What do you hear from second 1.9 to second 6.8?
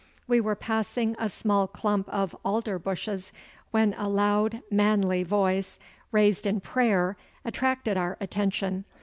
of alder bushes when a loud manly voice raised in